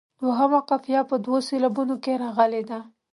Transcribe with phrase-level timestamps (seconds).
[0.21, 2.79] دوهمه قافیه په دوو سېلابونو کې راغلې ده.